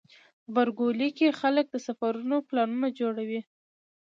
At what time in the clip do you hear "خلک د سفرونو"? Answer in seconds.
1.39-2.37